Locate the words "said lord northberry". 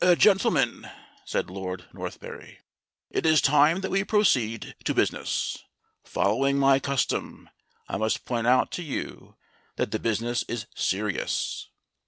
1.25-2.57